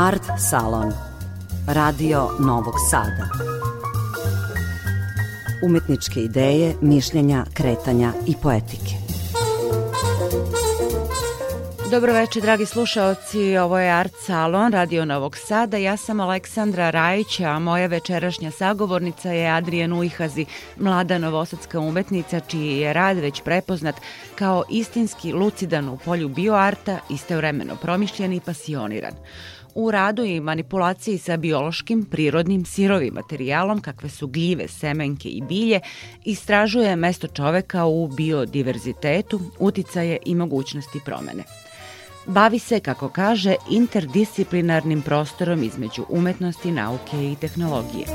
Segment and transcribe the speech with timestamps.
[0.00, 0.92] Art Salon
[1.66, 3.28] Radio Novog Sada
[5.62, 8.94] Umetničke ideje, mišljenja, kretanja i poetike
[11.90, 13.56] Dobro večer, dragi slušaoci.
[13.56, 15.76] Ovo je Art Salon, Radio Novog Sada.
[15.76, 20.46] Ja sam Aleksandra Rajić, a moja večerašnja sagovornica je Adrijan Ujhazi,
[20.76, 23.94] mlada novosadska umetnica, čiji je rad već prepoznat
[24.34, 29.14] kao istinski lucidan u polju bioarta, istovremeno promišljen i pasioniran
[29.74, 35.80] u radu i manipulaciji sa biološkim, prirodnim, sirovim materijalom kakve su gljive, semenke i bilje,
[36.24, 41.44] istražuje mesto čoveka u biodiverzitetu, uticaje i mogućnosti promene.
[42.26, 48.06] Bavi se, kako kaže, interdisciplinarnim prostorom između umetnosti, nauke i tehnologije.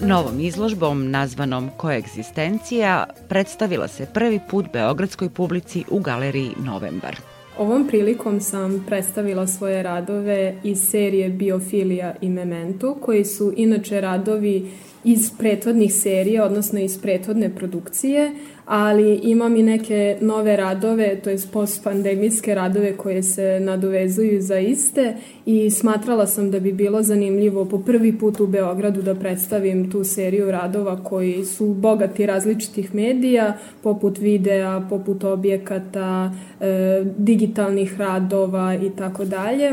[0.00, 7.16] Novom izložbom nazvanom Koegzistencija predstavila se prvi put beogradskoj publici u galeriji Novembar.
[7.60, 14.70] Ovom prilikom sam predstavila svoje radove iz serije Biofilija i Memento, koji su inače radovi
[15.04, 18.32] iz prethodnih serija, odnosno iz prethodne produkcije,
[18.70, 25.14] ali imam i neke nove radove, to je postpandemijske radove koje se nadovezuju za iste
[25.46, 30.04] i smatrala sam da bi bilo zanimljivo po prvi put u Beogradu da predstavim tu
[30.04, 38.90] seriju radova koji su bogati različitih medija, poput videa, poput objekata, e, digitalnih radova i
[38.96, 39.72] tako dalje.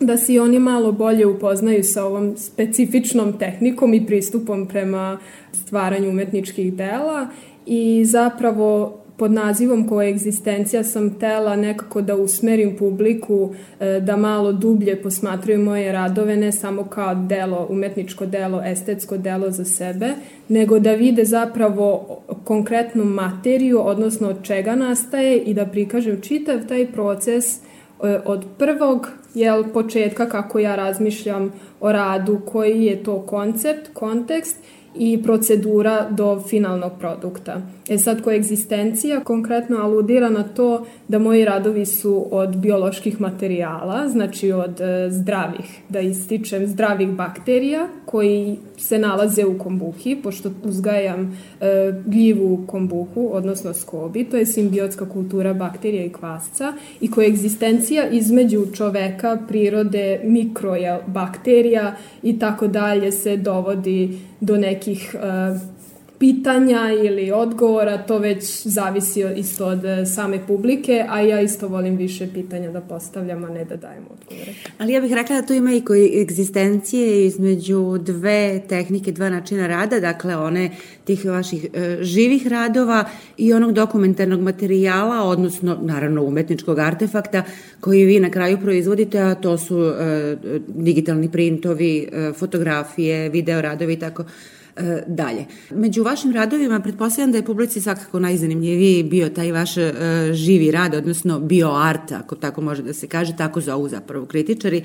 [0.00, 5.18] Da se oni malo bolje upoznaju sa ovom specifičnom tehnikom i pristupom prema
[5.52, 7.28] stvaranju umetničkih dela
[7.66, 15.02] i zapravo pod nazivom koegzistencija sam tela nekako da usmerim publiku e, da malo dublje
[15.02, 20.10] posmatraju moje radove ne samo kao delo, umetničko delo, estetsko delo za sebe,
[20.48, 26.86] nego da vide zapravo konkretnu materiju, odnosno od čega nastaje i da prikažem čitav taj
[26.86, 27.60] proces e,
[28.24, 34.56] od prvog jel, početka kako ja razmišljam o radu, koji je to koncept, kontekst
[34.98, 37.62] i procedura do finalnog produkta.
[37.88, 44.52] E sad, koegzistencija konkretno aludira na to da moji radovi su od bioloških materijala, znači
[44.52, 51.92] od e, zdravih, da ističem, zdravih bakterija koji se nalaze u kombuhi, pošto uzgajam e,
[52.06, 59.38] gljivu kombuhu, odnosno skobi, to je simbiotska kultura bakterija i kvasca i koegzistencija između čoveka,
[59.48, 65.56] prirode, mikroja, bakterija i tako dalje se dovodi do nekih uh,
[66.18, 71.96] pitanja ili odgovora, to već zavisi isto od e, same publike, a ja isto volim
[71.96, 74.52] više pitanja da postavljam, a ne da dajem odgovore.
[74.78, 79.66] Ali ja bih rekla da tu ima i koji egzistencije između dve tehnike, dva načina
[79.66, 80.70] rada, dakle one
[81.04, 83.04] tih vaših e, živih radova
[83.36, 87.42] i onog dokumentarnog materijala, odnosno naravno umetničkog artefakta
[87.80, 90.36] koji vi na kraju proizvodite, a to su e,
[90.68, 94.24] digitalni printovi, e, fotografije, video radovi i tako
[94.76, 95.44] E, dalje.
[95.70, 99.92] Među vašim radovima pretpostavljam da je publici svakako najzanimljiviji bio taj vaš e,
[100.32, 104.82] živi rad, odnosno bioart, ako tako može da se kaže, tako zovu zapravo kritičari.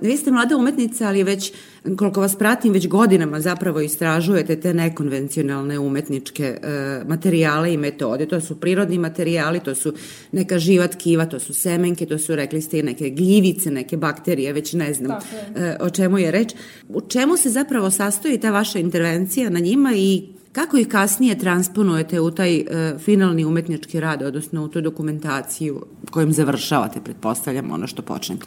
[0.00, 1.52] Vi ste mlada umetnica, ali već
[1.96, 6.58] koliko vas pratim, već godinama zapravo istražujete te nekonvencionalne umetničke e,
[7.06, 8.26] materijale i metode.
[8.26, 9.92] To su prirodni materijali, to su
[10.32, 14.72] neka živa tkiva, to su semenke, to su, rekli ste, neke gljivice, neke bakterije, već
[14.72, 15.18] ne znam
[15.56, 16.54] e, o čemu je reč.
[16.88, 20.22] U čemu se zapravo sastoji ta vaša intervencija na njima i
[20.52, 22.64] Kako ih kasnije transponujete u taj e,
[22.98, 28.46] finalni umetnički rad, odnosno u tu dokumentaciju kojim završavate, pretpostavljam, ono što počnete?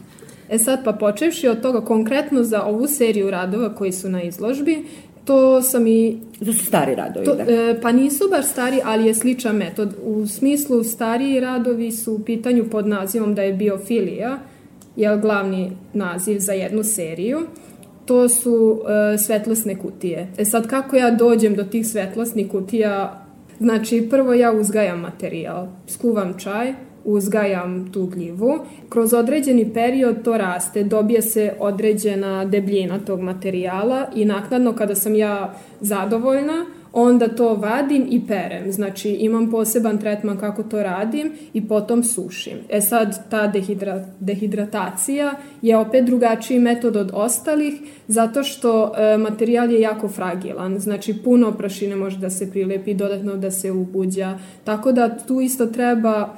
[0.50, 4.86] E sad, pa počevši od toga konkretno za ovu seriju radova koji su na izložbi,
[5.26, 6.18] to sam i...
[6.46, 7.44] To su stari radovi, to, da?
[7.44, 9.96] E, pa nisu baš stari, ali je sličan metod.
[10.04, 14.40] U smislu stariji radovi su u pitanju pod nazivom da je biofilija,
[14.96, 17.40] je glavni naziv za jednu seriju.
[18.12, 18.82] To su
[19.14, 20.28] e, svetlosne kutije.
[20.38, 23.26] E sad, kako ja dođem do tih svetlosnih kutija?
[23.60, 26.74] Znači, prvo ja uzgajam materijal, skuvam čaj,
[27.04, 28.60] uzgajam tu gljivu.
[28.90, 35.16] Kroz određeni period to raste, dobije se određena debljina tog materijala i naknadno kada sam
[35.16, 38.72] ja zadovoljna, onda to vadim i perem.
[38.72, 42.58] Znači imam poseban tretman kako to radim i potom sušim.
[42.70, 47.74] E sad ta dehidra, dehidratacija je opet drugačiji metod od ostalih
[48.08, 50.80] zato što e, materijal je jako fragilan.
[50.80, 54.40] Znači puno prašine može da se prilepi, dodatno da se ubuđa.
[54.64, 56.36] Tako da tu isto treba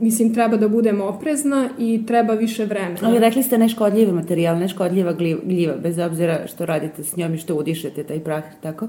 [0.00, 2.98] mislim, treba da budem oprezna i treba više vremena.
[3.02, 5.12] Ali rekli ste neškodljiv materijal, neškodljiva
[5.44, 8.88] gljiva, bez obzira što radite s njom i što udišete taj prah, tako?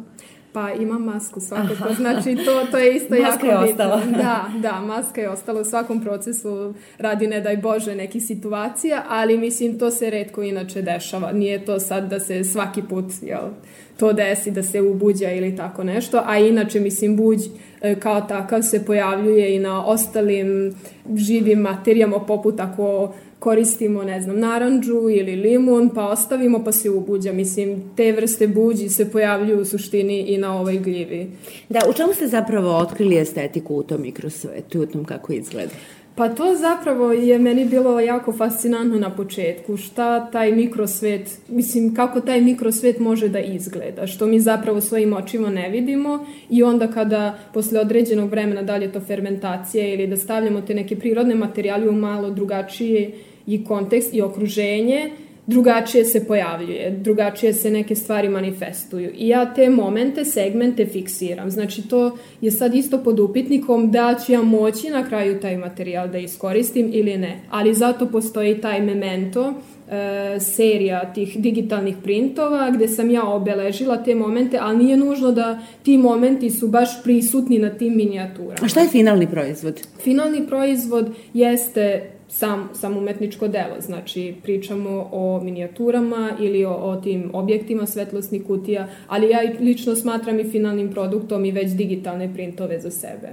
[0.53, 1.93] Pa ima masku svakako, Aha.
[1.93, 4.01] znači to, to je isto jako je ostala.
[4.05, 9.37] Da, da, maska je ostala u svakom procesu radi ne daj Bože nekih situacija, ali
[9.37, 11.31] mislim to se redko inače dešava.
[11.31, 13.49] Nije to sad da se svaki put jel,
[13.97, 17.39] to desi, da se ubuđa ili tako nešto, a inače mislim buđ
[17.81, 20.75] e, kao takav se pojavljuje i na ostalim
[21.15, 27.33] živim materijama poput ako koristimo, ne znam, naranđu ili limun, pa ostavimo pa se ubuđa.
[27.33, 31.31] Mislim, te vrste buđi se pojavljuju u suštini i na ovoj gljivi.
[31.69, 35.73] Da, u čemu ste zapravo otkrili estetiku u tom mikrosvetu, u tom kako izgleda?
[36.15, 42.21] Pa to zapravo je meni bilo jako fascinantno na početku, šta taj mikrosvet, mislim kako
[42.21, 47.39] taj mikrosvet može da izgleda, što mi zapravo svojim očima ne vidimo i onda kada
[47.53, 52.29] posle određenog vremena dalje to fermentacija ili da stavljamo te neke prirodne materijale u malo
[52.29, 53.11] drugačije
[53.47, 55.11] i kontekst i okruženje,
[55.47, 59.11] drugačije se pojavljuje, drugačije se neke stvari manifestuju.
[59.15, 61.51] I ja te momente, segmente fiksiram.
[61.51, 66.09] Znači to je sad isto pod upitnikom da ću ja moći na kraju taj materijal
[66.09, 67.41] da iskoristim ili ne.
[67.49, 69.53] Ali zato postoji taj memento,
[69.89, 75.59] e, serija tih digitalnih printova gde sam ja obeležila te momente, ali nije nužno da
[75.83, 78.57] ti momenti su baš prisutni na tim minijaturama.
[78.61, 79.81] A šta je finalni proizvod?
[80.03, 83.75] Finalni proizvod jeste sam, sam umetničko delo.
[83.79, 90.39] Znači, pričamo o minijaturama ili o, o tim objektima svetlosnih kutija, ali ja lično smatram
[90.39, 93.29] i finalnim produktom i već digitalne printove za sebe.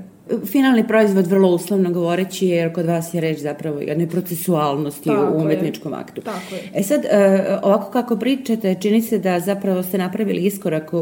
[0.47, 5.41] Finalni proizvod, vrlo uslovno govoreći, jer kod vas je reč zapravo jedne procesualnosti Tako u
[5.41, 5.99] umetničkom je.
[5.99, 6.21] aktu.
[6.21, 6.61] Tako je.
[6.75, 10.97] E sad, e, ovako kako pričate, čini se da zapravo ste napravili iskorak e,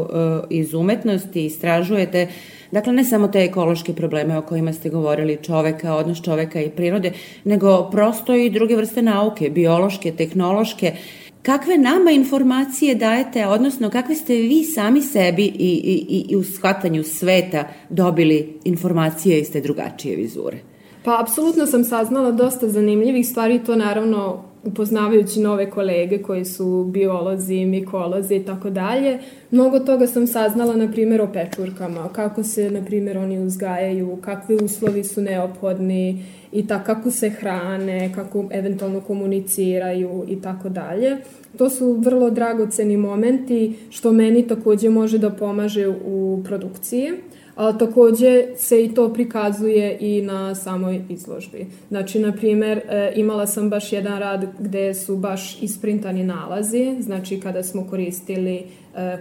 [0.49, 2.27] iz umetnosti, istražujete
[2.71, 7.13] Dakle, ne samo te ekološke probleme o kojima ste govorili, čoveka, odnos čoveka i prirode,
[7.43, 10.93] nego prosto i druge vrste nauke, biološke, tehnološke,
[11.41, 15.71] kakve nama informacije dajete, odnosno kakve ste vi sami sebi i,
[16.09, 20.57] i, i u shvatanju sveta dobili informacije iz te drugačije vizure?
[21.03, 27.65] Pa, apsolutno sam saznala dosta zanimljivih stvari, to naravno upoznavajući nove kolege koji su biolozi,
[27.65, 29.19] mikolozi i tako dalje,
[29.51, 34.55] mnogo toga sam saznala, na primjer, o pečurkama, kako se, na primjer, oni uzgajaju, kakvi
[34.55, 41.17] uslovi su neophodni i tako kako se hrane, kako eventualno komuniciraju i tako dalje.
[41.57, 47.11] To su vrlo dragoceni momenti što meni takođe može da pomaže u produkciji
[47.57, 51.65] a takođe se i to prikazuje i na samoj izložbi.
[51.89, 57.39] Znači, na primer, e, imala sam baš jedan rad gde su baš isprintani nalazi, znači
[57.39, 58.63] kada smo koristili e,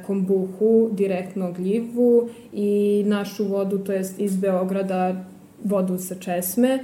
[0.06, 5.24] kombuhu, direktno gljivu i našu vodu, to jest iz Beograda
[5.64, 6.78] vodu sa česme,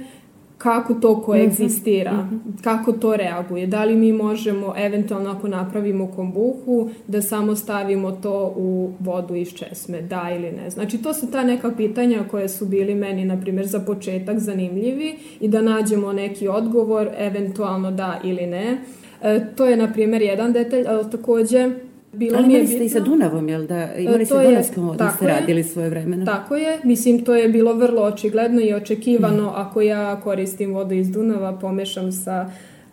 [0.57, 2.63] kako to koegzistira, mm -hmm.
[2.63, 3.67] kako to reaguje.
[3.67, 9.53] Da li mi možemo, eventualno ako napravimo kombuhu, da samo stavimo to u vodu iz
[9.53, 10.69] česme, da ili ne.
[10.69, 15.15] Znači, to su ta neka pitanja koje su bili meni, na primjer, za početak zanimljivi
[15.39, 18.77] i da nađemo neki odgovor, eventualno da ili ne.
[19.21, 21.69] E, to je, na primjer, jedan detalj, ali takođe
[22.13, 23.95] Bilo Ali imali ste i sa Dunavom, jel da?
[23.95, 26.25] Imali ste Dunavskom vodu, ste radili svoje vremena.
[26.25, 29.53] Tako je, mislim to je bilo vrlo očigledno i očekivano mm.
[29.55, 32.51] ako ja koristim vodu iz Dunava, pomešam sa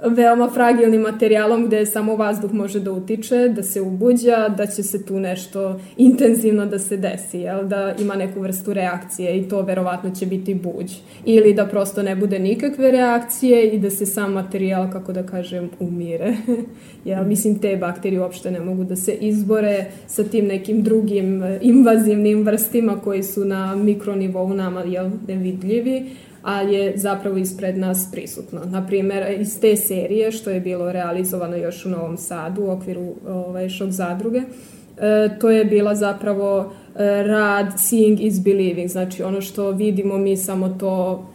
[0.09, 5.05] veoma fragilnim materijalom gde samo vazduh može da utiče, da se ubuđa, da će se
[5.07, 7.69] tu nešto intenzivno da se desi, jel?
[7.69, 10.93] da ima neku vrstu reakcije i to verovatno će biti buđ.
[11.25, 15.71] Ili da prosto ne bude nikakve reakcije i da se sam materijal, kako da kažem,
[15.81, 16.35] umire.
[17.05, 17.25] jel?
[17.25, 23.01] Mislim, te bakterije uopšte ne mogu da se izbore sa tim nekim drugim invazivnim vrstima
[23.05, 26.11] koji su na mikronivou nama jel, nevidljivi,
[26.43, 28.61] ali je zapravo ispred nas prisutno.
[28.65, 33.69] Naprimer, iz te serije, što je bilo realizovano još u Novom Sadu u okviru ovaj,
[33.69, 39.71] šok zadruge, e, to je bila zapravo e, rad seeing is believing, znači ono što
[39.71, 41.27] vidimo mi samo to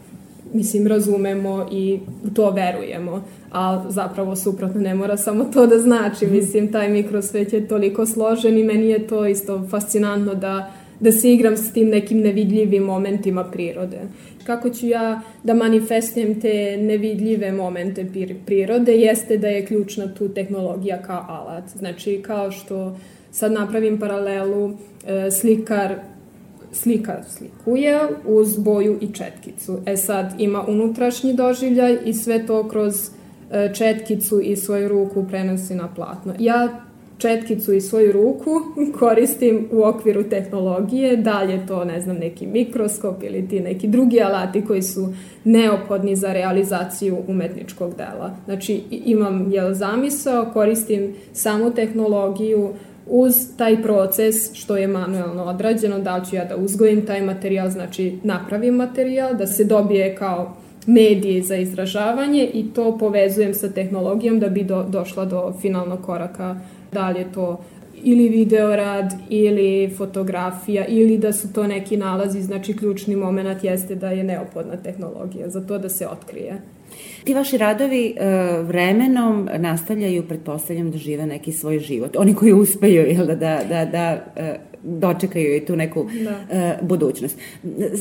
[0.53, 6.27] mislim razumemo i u to verujemo, a zapravo suprotno ne mora samo to da znači,
[6.27, 11.33] mislim taj mikrosvet je toliko složen i meni je to isto fascinantno da da se
[11.33, 13.99] igram s tim nekim nevidljivim momentima prirode.
[14.45, 18.05] Kako ću ja da manifestujem te nevidljive momente
[18.45, 21.63] prirode jeste da je ključna tu tehnologija kao alat.
[21.75, 22.97] Znači kao što
[23.31, 24.69] sad napravim paralelu
[25.07, 25.95] e, slikar
[26.75, 29.79] slika slikuje uz boju i četkicu.
[29.85, 33.09] E sad ima unutrašnji doživljaj i sve to kroz
[33.51, 36.33] e, četkicu i svoju ruku prenosi na platno.
[36.39, 36.84] Ja
[37.17, 38.51] četkicu i svoju ruku
[38.99, 43.87] koristim u okviru tehnologije, da li je to, ne znam, neki mikroskop ili ti neki
[43.87, 48.35] drugi alati koji su neophodni za realizaciju umetničkog dela.
[48.45, 52.73] Znači, imam jel, zamisao, koristim samu tehnologiju,
[53.07, 57.69] uz taj proces što je manuelno odrađeno, da li ću ja da uzgojim taj materijal,
[57.69, 60.55] znači napravim materijal, da se dobije kao
[60.87, 66.55] medije za izražavanje i to povezujem sa tehnologijom da bi do, došla do finalnog koraka,
[66.95, 67.59] da li je to
[68.03, 74.09] ili videorad ili fotografija ili da su to neki nalazi, znači ključni moment jeste da
[74.09, 76.61] je neophodna tehnologija za to da se otkrije.
[77.23, 78.25] Ti vaši radovi e,
[78.61, 82.15] vremenom nastavljaju, pretpostavljam, da žive neki svoj život.
[82.17, 86.57] Oni koji uspeju jel, da, da, da, da e, dočekaju i tu neku da.
[86.57, 87.37] e, budućnost.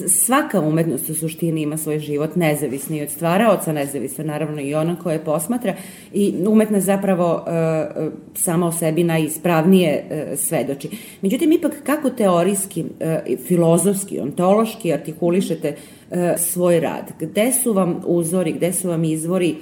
[0.08, 5.12] Svaka umetnost u suštini ima svoj život nezavisni od stvaraoca, nezavisno naravno i ona koja
[5.12, 5.74] je posmatra
[6.12, 10.88] i umetnost zapravo e, sama o sebi najispravnije e, svedoči.
[11.22, 15.76] Međutim, ipak kako teorijski, e, filozofski, ontološki artikulišete
[16.10, 17.12] e, svoj rad?
[17.20, 19.54] Gde su vam uzori, gde su vam izvori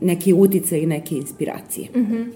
[0.00, 1.88] neki utice i neke inspiracije?
[1.96, 2.26] Mm -hmm.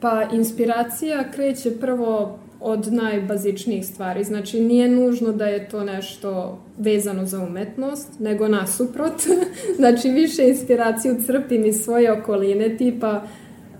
[0.00, 4.24] Pa inspiracija kreće prvo od najbazičnijih stvari.
[4.24, 9.22] Znači, nije nužno da je to nešto vezano za umetnost, nego nasuprot.
[9.78, 13.22] znači, više inspiraciju crpim iz svoje okoline, tipa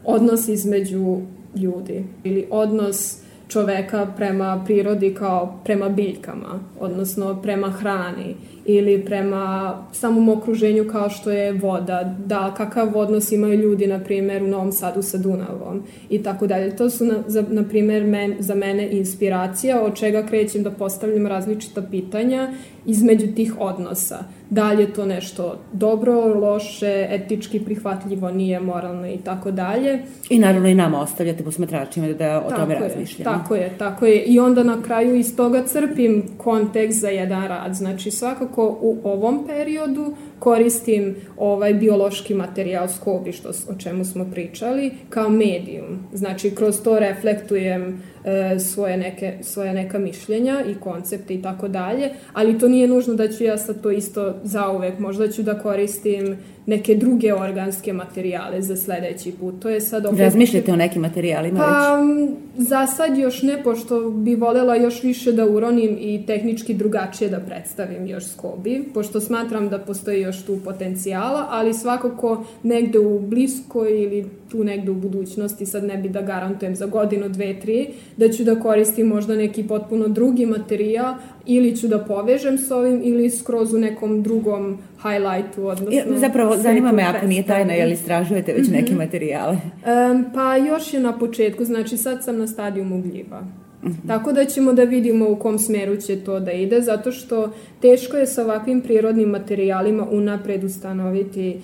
[0.05, 1.21] odnos između
[1.57, 3.19] ljudi ili odnos
[3.49, 8.35] čoveka prema prirodi kao prema biljkama, odnosno prema hrani
[8.69, 14.43] ili prema samom okruženju kao što je voda, da kakav odnos imaju ljudi, na primjer,
[14.43, 16.77] u Novom Sadu sa Dunavom i tako dalje.
[16.77, 21.27] To su, na, za, na primjer, men, za mene inspiracija, od čega krećem da postavljam
[21.27, 22.53] različita pitanja
[22.87, 24.19] između tih odnosa.
[24.51, 30.03] Da li je to nešto dobro, loše, etički prihvatljivo, nije moralno i tako dalje.
[30.31, 33.39] I naravno i nama ostavljate posmatračima da o tako tome je, razmišljamo.
[33.39, 34.23] Tako je, tako je.
[34.23, 37.75] I onda na kraju iz toga crpim kontekst za jedan rad.
[37.75, 44.91] Znači svakako u ovom periodu koristim ovaj biološki materijal skobi, što, o čemu smo pričali,
[45.09, 45.99] kao medijum.
[46.13, 52.11] Znači, kroz to reflektujem e, svoje, neke, svoje neka mišljenja i koncepte i tako dalje,
[52.33, 54.99] ali to nije nužno da ću ja sad to isto zauvek.
[54.99, 59.63] Možda ću da koristim neke druge organske materijale za sledeći put.
[59.63, 60.19] To je sad opet...
[60.19, 62.31] Razmišljate o nekim materijalima pa, već?
[62.69, 67.41] Za sad još ne, pošto bi volela još više da uronim i tehnički drugačije da
[67.41, 74.03] predstavim još skobi, pošto smatram da postoji još tu potencijala, ali svakako negde u bliskoj
[74.03, 78.29] ili tu negde u budućnosti, sad ne bi da garantujem za godinu, dve, tri, da
[78.29, 81.15] ću da koristim možda neki potpuno drugi materijal
[81.47, 85.93] ili ću da povežem s ovim ili skroz u nekom drugom highlightu, odnosno...
[85.93, 89.03] Ja, zapravo, zanima me ako nije tajna, jel istražujete već neke mhm.
[89.03, 89.53] materijale?
[89.53, 93.66] Um, pa još je na početku, znači sad sam na stadiju mugljiva.
[93.87, 93.95] Mhm.
[93.95, 94.09] -huh.
[94.09, 98.17] Tako da ćemo da vidimo u kom smeru će to da ide, zato što teško
[98.17, 101.61] je sa ovakvim prirodnim materijalima unapred ustanoviti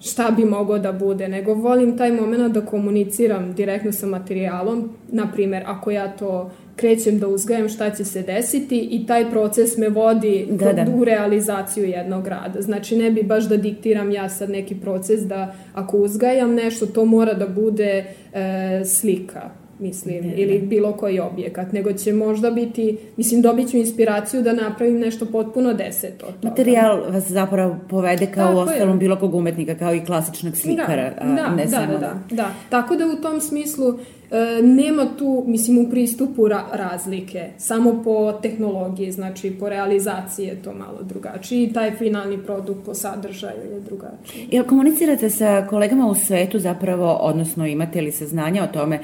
[0.00, 5.32] šta bi moglo da bude, nego volim taj moment da komuniciram direktno sa materijalom, na
[5.32, 9.88] primer, ako ja to krećem da uzgajam šta će se desiti i taj proces me
[9.88, 10.86] vodi da, da.
[10.96, 12.62] u realizaciju jednog rada.
[12.62, 17.04] Znači ne bi baš da diktiram ja sad neki proces da ako uzgajam nešto to
[17.04, 22.98] mora da bude e, slika mislim, ne, ili bilo koji objekat, nego će možda biti,
[23.16, 26.26] mislim, dobit ću inspiraciju da napravim nešto potpuno deseto.
[26.42, 28.98] Materijal vas zapravo povede kao Tako u ostalom je.
[28.98, 31.92] bilo kog umetnika, kao i klasičnog slikara, da, a ne da, samo...
[31.92, 32.50] Da, da, da, da.
[32.70, 33.98] Tako da u tom smislu
[34.32, 40.62] E, nema tu, mislim, u pristupu ra razlike, samo po tehnologiji, znači po realizaciji je
[40.62, 44.48] to malo drugačije i taj finalni produkt po sadržaju je drugačiji.
[44.50, 48.98] Jel komunicirate sa kolegama u svetu zapravo, odnosno imate li saznanja o tome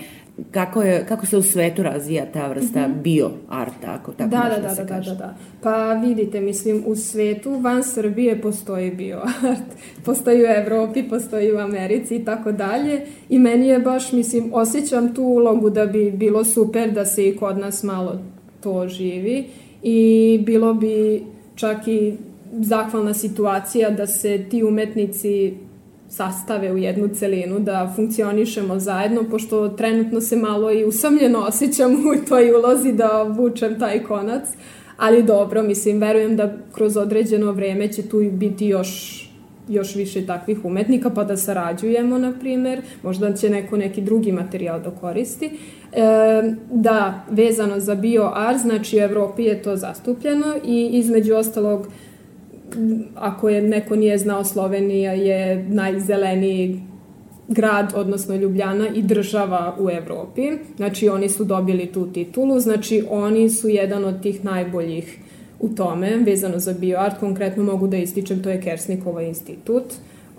[0.51, 3.03] kako, je, kako se u svetu razvija ta vrsta mm -hmm.
[3.03, 5.35] bio arta, ako tako da, da, da, da, da, da, da.
[5.63, 9.69] Pa vidite, mislim, u svetu van Srbije postoji bio art.
[10.05, 13.07] Postoji u Evropi, postoji u Americi i tako dalje.
[13.29, 17.37] I meni je baš, mislim, osjećam tu ulogu da bi bilo super da se i
[17.37, 18.21] kod nas malo
[18.61, 19.47] to živi.
[19.83, 21.23] I bilo bi
[21.55, 22.15] čak i
[22.53, 25.55] zahvalna situacija da se ti umetnici
[26.09, 32.27] sastave u jednu celinu, da funkcionišemo zajedno, pošto trenutno se malo i usamljeno osjećam u
[32.29, 34.49] toj ulozi da vučem taj konac,
[34.97, 39.25] ali dobro, mislim, verujem da kroz određeno vreme će tu biti još
[39.69, 44.81] još više takvih umetnika, pa da sarađujemo, na primer, možda će neko neki drugi materijal
[44.81, 45.51] da koristi.
[45.93, 51.87] E, da, vezano za bioart, znači u Evropi je to zastupljeno i između ostalog
[53.15, 56.81] ako je neko nije znao, Slovenija je najzeleniji
[57.49, 60.43] grad, odnosno Ljubljana i država u Evropi.
[60.77, 65.19] Znači oni su dobili tu titulu, znači oni su jedan od tih najboljih
[65.61, 69.85] u tome, vezano za bioart, konkretno mogu da ističem, to je Kersnikova institut.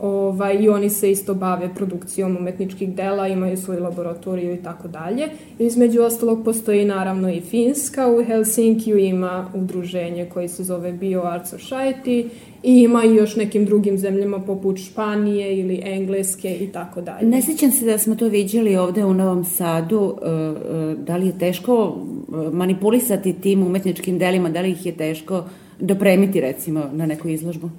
[0.02, 5.28] Ovaj, I oni se isto bave produkcijom umetničkih dela, imaju svoju laboratoriju i tako dalje.
[5.60, 11.46] Između ostalog postoji naravno i Finska, u Helsinkiju ima udruženje koje se zove Bio Art
[11.46, 12.30] Society
[12.64, 17.28] i ima i još nekim drugim zemljama poput Španije ili Engleske i tako dalje.
[17.28, 21.28] Ne sjećam se da smo to viđali ovde u Novom Sadu, e, e, da li
[21.28, 25.44] je teško e, manipulisati tim umetničkim delima, da li ih je teško
[25.80, 27.70] dopremiti recimo na neku izložbu?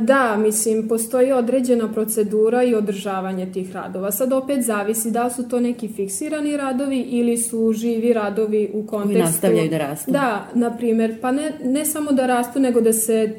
[0.00, 4.10] Da, mislim, postoji određena procedura i održavanje tih radova.
[4.10, 9.12] Sad opet zavisi da su to neki fiksirani radovi ili su živi radovi u kontekstu...
[9.12, 10.10] Koji nastavljaju da rastu.
[10.10, 13.34] Da, na primer, pa ne, ne samo da rastu, nego da se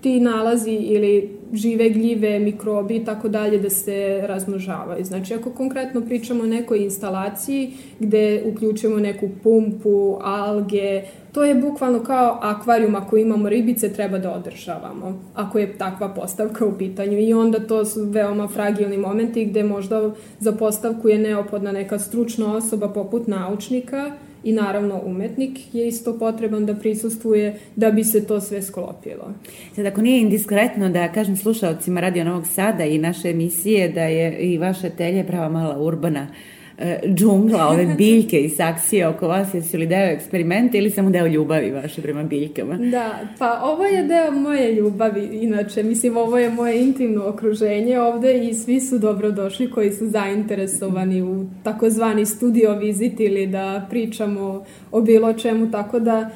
[0.00, 5.04] ti nalazi ili žive gljive, mikrobi i tako dalje da se razmnožavaju.
[5.04, 11.02] Znači, ako konkretno pričamo o nekoj instalaciji gde uključujemo neku pumpu, alge,
[11.32, 16.66] to je bukvalno kao akvarijum ako imamo ribice treba da održavamo, ako je takva postavka
[16.66, 21.72] u pitanju i onda to su veoma fragilni momenti gde možda za postavku je neophodna
[21.72, 24.12] neka stručna osoba poput naučnika
[24.44, 29.34] i naravno umetnik je isto potreban da prisustuje da bi se to sve sklopilo.
[29.74, 34.38] Sad ako nije indiskretno da kažem slušalcima Radio Novog Sada i naše emisije da je
[34.38, 36.59] i vaše telje prava mala urbana E,
[37.14, 41.70] džungla, ove biljke i saksije oko vas, jesu li deo eksperimenta ili samo deo ljubavi
[41.70, 42.76] vaše prema biljkama?
[42.76, 48.48] Da, pa ovo je deo moje ljubavi, inače, mislim, ovo je moje intimno okruženje ovde
[48.48, 55.00] i svi su dobrodošli koji su zainteresovani u takozvani studio vizit ili da pričamo o
[55.00, 56.30] bilo čemu, tako da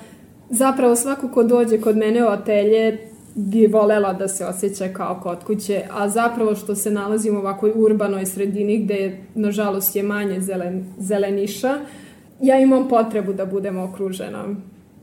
[0.51, 2.99] zapravo svako ko dođe kod mene u atelje
[3.35, 7.73] bi volela da se osjeća kao kod kuće, a zapravo što se nalazimo u ovakvoj
[7.75, 11.79] urbanoj sredini gde nažalost je manje zelen, zeleniša,
[12.41, 14.45] ja imam potrebu da budem okružena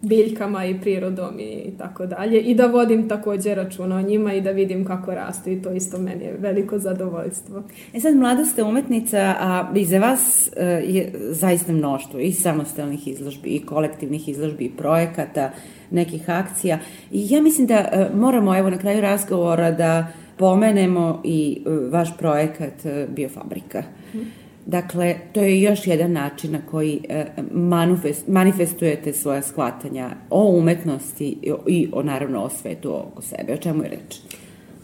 [0.02, 4.52] biljkama i prirodom i tako dalje i da vodim takođe računa o njima i da
[4.52, 7.64] vidim kako rastu i to isto meni je veliko zadovoljstvo.
[7.94, 10.64] E sad, mlada ste umetnica, a iza vas uh,
[10.96, 15.52] je zaista mnoštvo i samostalnih izložbi i kolektivnih izložbi i projekata,
[15.92, 16.80] nekih akcija
[17.12, 20.08] i ja mislim da uh, moramo evo na kraju razgovora da
[20.38, 22.74] pomenemo i uh, vaš projekat
[23.10, 23.84] Biofabrika.
[24.12, 30.46] Hmm Dakle, to je još jedan način na koji e, manifest, manifestujete svoja shvatanja o
[30.46, 33.54] umetnosti i o, naravno o svetu oko sebe.
[33.54, 34.18] O čemu je reč?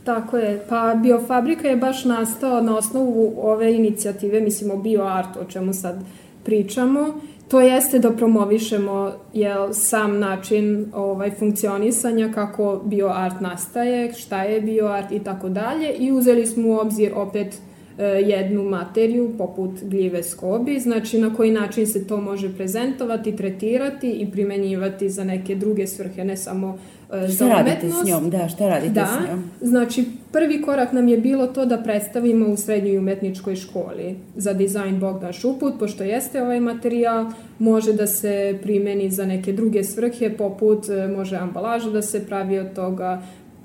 [0.04, 0.65] Tako je.
[0.70, 6.04] Pa Biofabrika je baš nastao na osnovu ove inicijative, mislim o bioartu, o čemu sad
[6.43, 7.20] pričamo.
[7.48, 15.12] To jeste da promovišemo jel, sam način ovaj, funkcionisanja, kako bioart nastaje, šta je bioart
[15.12, 15.94] i tako dalje.
[15.94, 17.60] I uzeli smo u obzir opet
[17.98, 24.12] E, jednu materiju poput gljive skobi, znači na koji način se to može prezentovati, tretirati
[24.12, 26.78] i primenjivati za neke druge svrhe, ne samo
[27.13, 27.67] e, šta za umetnost.
[27.67, 28.30] radite s njom?
[28.30, 29.43] Da, šta radite da, s njom?
[29.62, 35.00] Znači, prvi korak nam je bilo to da predstavimo u srednjoj umetničkoj školi za dizajn
[35.00, 37.26] Bogdan Šuput, pošto jeste ovaj materijal,
[37.60, 42.60] može da se primeni za neke druge svrhe, poput e, može ambalaža da se pravi
[42.60, 43.22] od toga,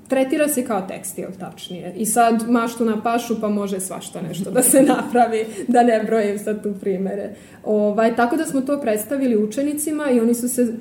[0.07, 1.93] tretira se kao tekstil, tačnije.
[1.97, 6.39] I sad maštu na pašu, pa može svašta nešto da se napravi, da ne brojim
[6.39, 7.29] sad tu primere.
[7.63, 10.73] Ovaj, tako da smo to predstavili učenicima i oni su se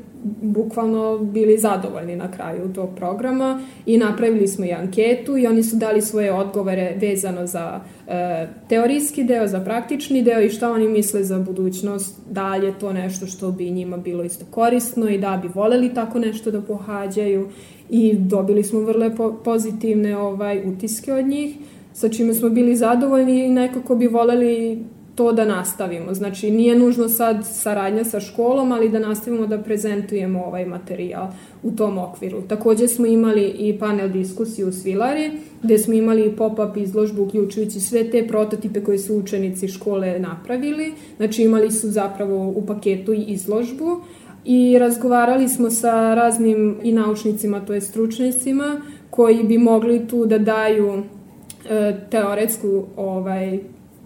[0.43, 5.77] bukvalno bili zadovoljni na kraju tog programa i napravili smo i anketu i oni su
[5.77, 11.25] dali svoje odgovore vezano za e, teorijski deo, za praktični deo i šta oni misle
[11.25, 15.39] za budućnost, da li je to nešto što bi njima bilo isto korisno i da
[15.43, 17.49] bi voleli tako nešto da pohađaju.
[17.91, 21.57] I dobili smo vrlo po pozitivne ovaj utiske od njih,
[21.93, 26.15] sa čime smo bili zadovoljni i nekako bi voleli to da nastavimo.
[26.15, 31.27] Znači, nije nužno sad saradnja sa školom, ali da nastavimo da prezentujemo ovaj materijal
[31.63, 32.43] u tom okviru.
[32.43, 35.31] Takođe smo imali i panel diskusiju u Svilari,
[35.63, 40.93] gde smo imali pop-up izložbu uključujući sve te prototipe koje su učenici škole napravili.
[41.17, 44.01] Znači, imali su zapravo u paketu i izložbu,
[44.45, 50.39] i razgovarali smo sa raznim i naučnicima, to je stručnicima, koji bi mogli tu da
[50.39, 51.03] daju
[51.71, 53.59] e, teoretsku ovaj,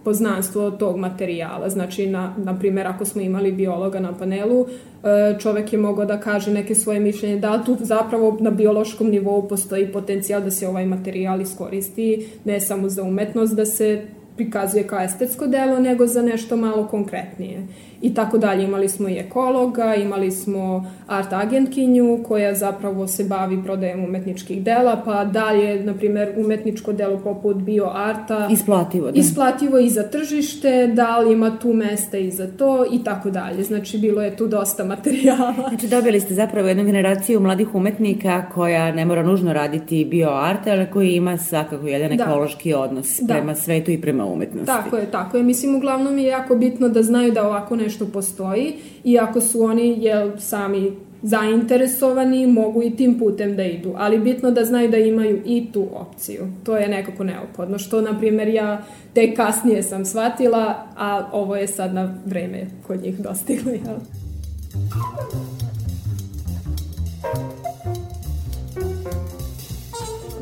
[0.06, 1.68] poznanstvo tog materijala.
[1.68, 6.20] Znači, na, na primjer, ako smo imali biologa na panelu, e, čovek je mogao da
[6.20, 10.86] kaže neke svoje mišljenje, da tu zapravo na biološkom nivou postoji potencijal da se ovaj
[10.86, 14.02] materijal iskoristi, ne samo za umetnost, da se
[14.36, 17.66] prikazuje kao estetsko delo, nego za nešto malo konkretnije
[18.06, 18.64] i tako dalje.
[18.64, 25.02] Imali smo i ekologa, imali smo art agentkinju koja zapravo se bavi prodajem umetničkih dela,
[25.04, 28.48] pa dalje, na primer, umetničko delo poput bioarta.
[28.52, 29.18] Isplativo, da.
[29.18, 33.62] Isplativo i za tržište, da li ima tu mesta i za to i tako dalje.
[33.62, 35.54] Znači, bilo je tu dosta materijala.
[35.68, 40.86] Znači, dobili ste zapravo jednu generaciju mladih umetnika koja ne mora nužno raditi bioart, ali
[40.92, 42.24] koji ima svakako jedan da.
[42.24, 43.34] ekološki odnos da.
[43.34, 44.66] prema svetu i prema umetnosti.
[44.66, 45.42] Tako je, tako je.
[45.42, 49.96] Mislim, uglavnom je jako bitno da znaju da ovako nešto postoji i ako su oni
[50.04, 53.92] jel, sami zainteresovani, mogu i tim putem da idu.
[53.96, 56.46] Ali bitno da znaju da imaju i tu opciju.
[56.64, 57.78] To je nekako neophodno.
[57.78, 58.82] Što, na primjer, ja
[59.14, 63.72] te kasnije sam shvatila, a ovo je sad na vreme kod njih dostiglo.
[63.72, 63.96] Jel?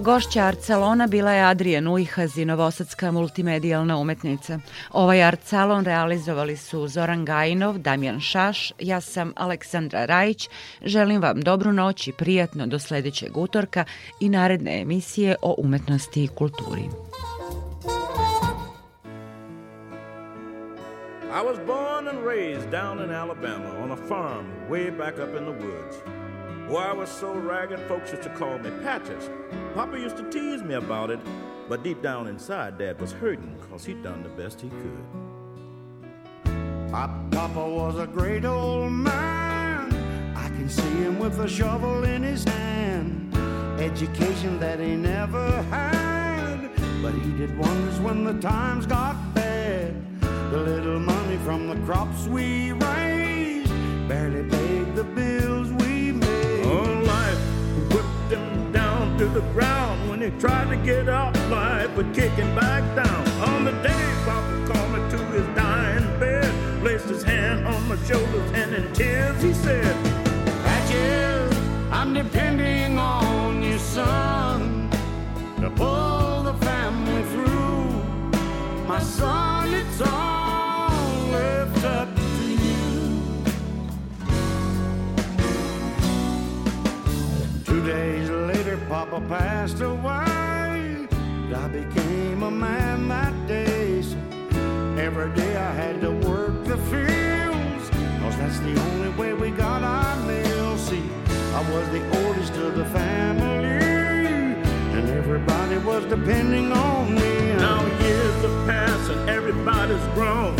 [0.05, 4.59] Gošća art salona bila je Adrijan Ujhazi, novosadska multimedijalna umetnica.
[4.93, 10.49] Ovaj art salon realizovali su Zoran Gajinov, Damjan Šaš, ja sam Aleksandra Rajić.
[10.83, 13.85] Želim vam dobru noć i prijatno do sledećeg utorka
[14.21, 16.85] i naredne emisije o umetnosti i kulturi.
[21.35, 25.45] I was born and raised down in Alabama on a farm way back up in
[25.45, 26.24] the woods.
[26.69, 29.29] Boy, I was so ragged, folks used to call me Patches.
[29.75, 31.21] Papa used to tease me about it,
[31.69, 35.05] but deep down inside, Dad was hurting because he'd done the best he could.
[36.91, 39.93] Papa was a great old man.
[40.35, 43.37] I can see him with a shovel in his hand.
[43.79, 46.71] Education that he never had,
[47.03, 49.95] but he did wonders when the times got bad.
[50.51, 53.71] The little money from the crops we raised
[54.09, 55.64] barely paid the bills
[59.19, 63.29] to the ground when he tried to get up life, but kicking back down.
[63.49, 67.97] On the day Papa called me to his dying bed, placed his hand on my
[68.07, 69.95] shoulders, and in tears he said,
[70.65, 71.57] Patches,
[71.93, 74.91] I'm depending on you, son,
[75.61, 78.87] to pull the family through.
[78.89, 82.09] My son, it's all left up
[87.65, 88.44] Two days later,
[88.89, 91.07] Papa passed away.
[91.55, 94.03] I became a man that day.
[94.03, 94.17] So
[94.99, 99.83] every day I had to work the fields, cause that's the only way we got
[99.83, 100.81] our meals.
[100.89, 101.03] See,
[101.55, 104.65] I was the oldest of the family,
[104.97, 107.55] and everybody was depending on me.
[107.57, 110.57] Now years have passed and everybody's grown.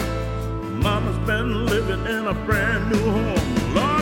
[0.81, 3.75] Mama's been living in a brand new home.
[3.75, 3.94] Lord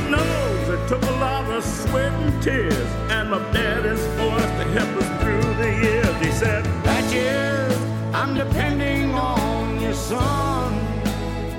[0.63, 2.75] knows it took a lot of sweat and tears,
[3.11, 6.17] and my daddy's forced to help us through the years.
[6.25, 7.77] He said, Patches,
[8.15, 10.73] I'm depending on your son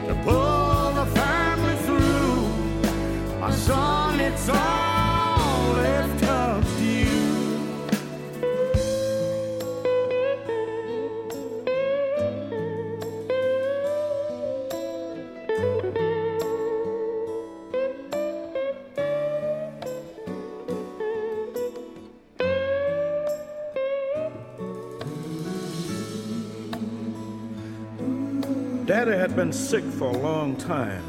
[0.07, 3.39] to pull the family through.
[3.39, 6.63] My son, it's all left up
[28.86, 31.04] Daddy had been sick for a long time,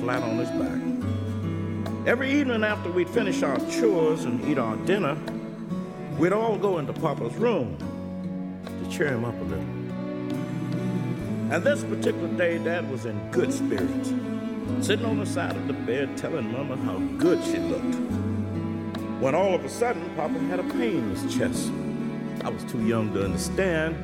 [0.00, 2.08] flat on his back.
[2.08, 5.16] Every evening after we'd finish our chores and eat our dinner,
[6.18, 7.78] we'd all go into Papa's room
[8.66, 9.64] to cheer him up a little.
[11.52, 14.12] And this particular day, Dad was in good spirits,
[14.84, 17.94] sitting on the side of the bed telling Mama how good she looked.
[19.20, 21.70] When all of a sudden, Papa had a pain in his chest.
[22.42, 23.94] I was too young to understand,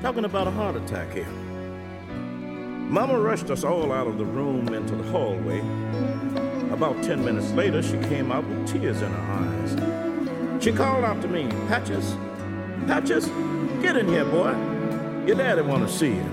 [0.00, 1.26] talking about a heart attack here.
[2.92, 5.60] Mama rushed us all out of the room into the hallway.
[6.70, 10.62] About ten minutes later, she came out with tears in her eyes.
[10.62, 12.14] She called out to me, Patches,
[12.86, 13.28] Patches,
[13.80, 14.50] get in here, boy.
[15.26, 16.30] Your daddy want to see you.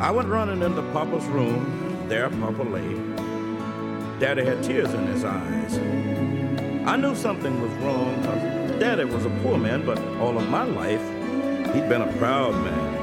[0.00, 2.08] I went running into Papa's room.
[2.08, 2.96] There Papa lay.
[4.18, 5.78] Daddy had tears in his eyes.
[6.84, 10.64] I knew something was wrong because Daddy was a poor man, but all of my
[10.64, 11.00] life,
[11.72, 13.01] he'd been a proud man.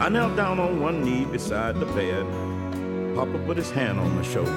[0.00, 2.26] I knelt down on one knee beside the bed.
[3.14, 4.52] Papa put his hand on my shoulder.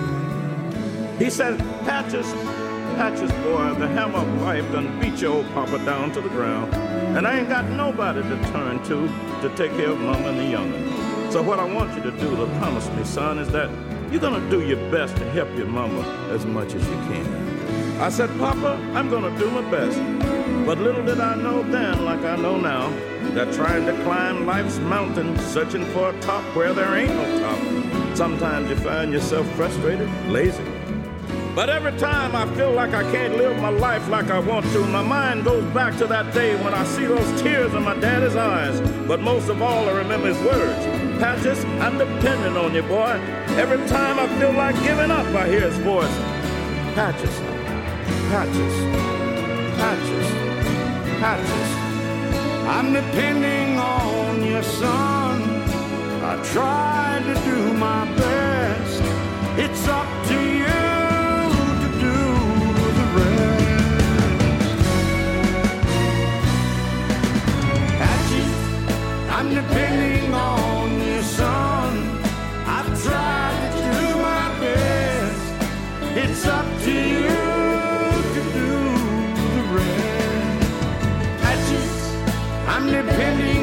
[1.19, 2.31] He said, Patches,
[2.95, 6.73] Patches, boy, the hammer of life done beat your old papa down to the ground.
[7.15, 9.07] And I ain't got nobody to turn to
[9.41, 11.31] to take care of mama and the young'un.
[11.31, 13.69] So what I want you to do to promise me, son, is that
[14.11, 18.01] you're gonna do your best to help your mama as much as you can.
[18.01, 19.97] I said, Papa, I'm gonna do my best.
[20.65, 22.89] But little did I know then, like I know now,
[23.37, 28.17] They're trying to climb life's mountain, searching for a top where there ain't no top.
[28.17, 30.63] Sometimes you find yourself frustrated, lazy.
[31.53, 34.79] But every time I feel like I can't live my life like I want to,
[34.87, 38.35] my mind goes back to that day when I see those tears in my daddy's
[38.35, 38.81] eyes.
[39.07, 40.83] But most of all, I remember his words.
[41.21, 43.21] Patches, I'm depending on you, boy.
[43.49, 46.17] Every time I feel like giving up, I hear his voice.
[46.95, 47.37] Patches,
[48.31, 48.73] patches,
[49.77, 50.27] patches,
[51.19, 51.86] patches.
[52.69, 55.41] I'm depending on you, son.
[56.21, 59.01] I try to do my best.
[59.57, 60.65] It's up to you.
[61.83, 62.17] To do
[62.97, 63.57] the rest.
[69.29, 72.19] I'm depending on you, son.
[72.65, 75.43] I've tried to do my best.
[76.17, 76.76] It's up
[83.09, 83.56] impending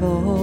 [0.00, 0.33] You